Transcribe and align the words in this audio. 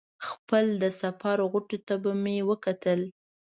خپلې 0.27 0.73
د 0.83 0.85
سفر 1.01 1.37
غوټو 1.51 1.77
ته 1.87 1.95
به 2.03 2.11
مې 2.23 2.37
وکتل. 2.49 3.01